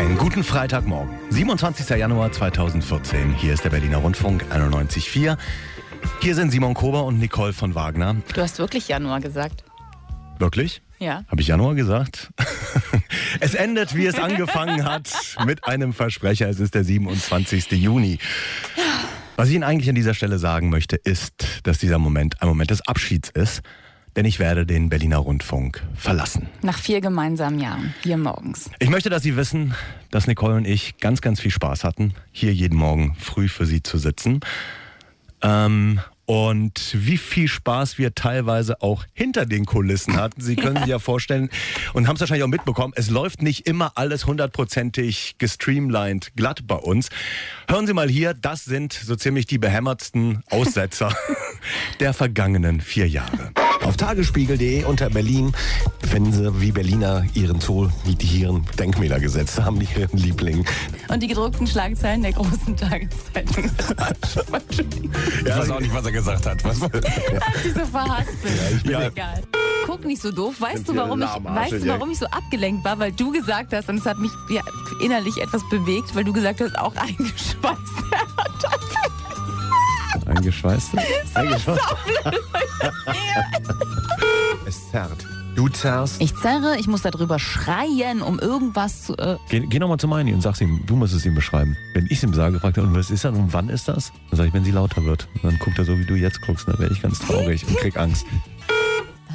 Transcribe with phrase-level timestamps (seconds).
[0.00, 1.90] Guten Freitagmorgen, 27.
[1.98, 3.34] Januar 2014.
[3.34, 5.36] Hier ist der Berliner Rundfunk 91.4.
[6.22, 8.16] Hier sind Simon Kober und Nicole von Wagner.
[8.34, 9.62] Du hast wirklich Januar gesagt.
[10.38, 10.80] Wirklich?
[11.00, 11.24] Ja.
[11.28, 12.30] Habe ich Januar gesagt?
[13.40, 15.10] es endet, wie es angefangen hat,
[15.44, 16.48] mit einem Versprecher.
[16.48, 17.70] Es ist der 27.
[17.72, 18.18] Juni.
[19.36, 22.70] Was ich Ihnen eigentlich an dieser Stelle sagen möchte, ist, dass dieser Moment ein Moment
[22.70, 23.60] des Abschieds ist.
[24.20, 26.46] Denn ich werde den Berliner Rundfunk verlassen.
[26.60, 28.70] Nach vier gemeinsamen Jahren, hier morgens.
[28.78, 29.72] Ich möchte, dass Sie wissen,
[30.10, 33.82] dass Nicole und ich ganz, ganz viel Spaß hatten, hier jeden Morgen früh für Sie
[33.82, 34.40] zu sitzen.
[35.40, 40.42] Ähm, und wie viel Spaß wir teilweise auch hinter den Kulissen hatten.
[40.42, 41.48] Sie können sich ja vorstellen
[41.94, 46.76] und haben es wahrscheinlich auch mitbekommen, es läuft nicht immer alles hundertprozentig gestreamlined glatt bei
[46.76, 47.08] uns.
[47.70, 51.10] Hören Sie mal hier, das sind so ziemlich die behämmertsten Aussetzer
[52.00, 53.54] der vergangenen vier Jahre.
[53.84, 55.52] Auf tagesspiegel.de unter Berlin
[56.06, 57.88] finden Sie, wie Berliner ihren Zoo,
[58.20, 60.64] ihren Denkmäler gesetzt haben, ihren Liebling.
[61.08, 63.70] Und die gedruckten Schlagzeilen der großen Tageszeitung.
[65.40, 66.64] Ich weiß auch nicht, was er gesagt hat.
[66.64, 68.38] Was war Hat sich so verhaspelt.
[68.76, 69.42] ich bin Ist ja- egal.
[69.86, 70.60] Guck nicht so doof.
[70.60, 71.94] Weißt du, warum ich, weißt du, ja.
[71.94, 72.98] warum ich so abgelenkt war?
[72.98, 74.60] Weil du gesagt hast, und es hat mich ja,
[75.02, 77.78] innerlich etwas bewegt, weil du gesagt hast, auch eingeschweißt.
[80.44, 80.90] Eingeschweißt?
[81.34, 81.80] Eingeschweißt?
[84.66, 85.26] Es zerrt.
[85.54, 86.20] Du zerrst.
[86.22, 89.16] Ich zerre, ich muss darüber schreien, um irgendwas zu.
[89.18, 91.76] Äh, Geh, geh nochmal zu Meini und sag's ihm, du musst es ihm beschreiben.
[91.92, 94.12] Wenn ich es ihm sage, fragt er, und was ist das und wann ist das?
[94.30, 95.28] Dann sag ich, wenn sie lauter wird.
[95.34, 97.76] Und dann guckt er so, wie du jetzt guckst, dann werde ich ganz traurig und
[97.78, 98.24] krieg Angst.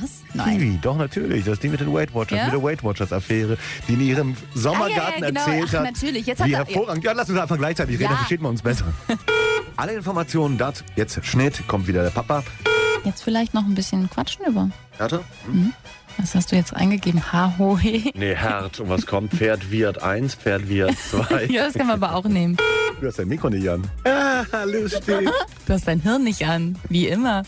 [0.02, 0.10] was?
[0.34, 0.58] Nein.
[0.58, 2.46] Kiwi, doch natürlich, das ist die mit den Weight Watchers, Ja?
[2.46, 5.40] mit der Weight Watchers Affäre, die in ihrem Sommergarten Ah, ja, ja, genau.
[5.42, 5.84] erzählt Ach, hat.
[5.84, 6.26] natürlich.
[6.26, 7.04] Jetzt hat wie er- hervorragend.
[7.04, 8.86] Ja, lass uns einfach gleichzeitig reden, dann versteht man uns besser.
[9.78, 10.84] Alle Informationen dazu.
[10.96, 12.44] Jetzt Schnitt, kommt wieder der Papa.
[13.04, 14.70] Jetzt vielleicht noch ein bisschen quatschen über.
[14.98, 15.22] Härte?
[16.18, 17.32] Was hast du jetzt eingegeben?
[17.34, 18.12] H-Ho-He.
[18.16, 18.80] Nee, Herd.
[18.80, 19.34] Und was kommt?
[19.34, 21.46] Pferd Wirt 1, Pferd Wirt 2.
[21.50, 22.56] Ja, das kann man aber auch nehmen.
[23.02, 23.84] Du hast dein Mikro nicht an.
[24.06, 25.30] Ah, lustig.
[25.68, 27.44] Du hast dein Hirn nicht an, wie immer.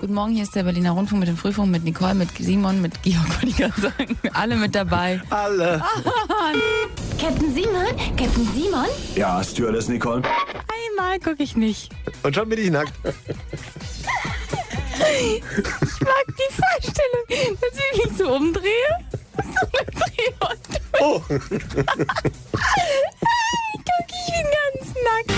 [0.00, 3.02] Guten Morgen, hier ist der Berliner Rundfunk mit dem Frühfunk, mit Nicole, mit Simon, mit
[3.02, 4.16] Georg, wollte ich gerade sagen.
[4.32, 5.20] Alle mit dabei.
[5.30, 5.82] Alle.
[7.20, 7.86] Captain Simon?
[8.16, 8.86] Captain Simon?
[9.16, 10.22] Ja, Stewardess Nicole.
[10.98, 11.90] Einmal gucke ich nicht.
[12.22, 12.92] Und schon bin ich nackt.
[15.06, 15.42] Ich
[16.00, 18.72] mag die Vorstellung, dass ich mich so umdrehe.
[19.36, 20.60] So umdrehe und
[21.00, 21.20] Oh.
[21.28, 21.38] guck,
[24.08, 25.32] ich bin ganz nackt.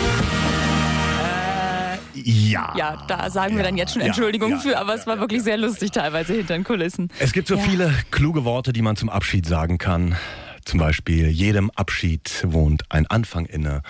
[2.15, 2.73] Ja.
[2.77, 5.43] Ja, da sagen wir dann jetzt schon Ja, Entschuldigung ja, für, aber es war wirklich
[5.43, 7.11] sehr lustig teilweise hinter den Kulissen.
[7.19, 7.63] Es gibt so Ja.
[7.63, 10.17] viele kluge Worte, die man zum Abschied sagen kann.
[10.65, 13.83] Zum Beispiel, jedem Abschied wohnt ein Anfang inne.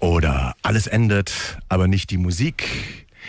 [0.00, 2.68] Oder alles endet, aber nicht die Musik.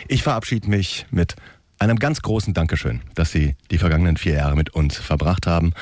[0.08, 1.34] Ich verabschiede mich mit
[1.78, 5.72] einem ganz großen Dankeschön, dass Sie die vergangenen vier Jahre mit uns verbracht haben.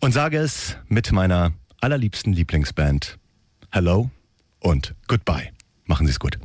[0.00, 3.18] Und sage es mit meiner allerliebsten Lieblingsband.
[3.70, 4.10] Hello
[4.58, 5.50] und goodbye.
[5.86, 6.38] Machen Sie es gut.